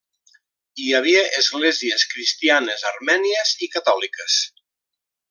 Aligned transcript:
Hi 0.83 0.87
havia 0.99 1.19
esglésies 1.41 2.05
cristianes 2.15 2.87
armènies 2.93 3.53
i 3.67 3.73
catòliques. 3.77 4.39